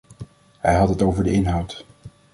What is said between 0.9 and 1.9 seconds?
over de inhoud.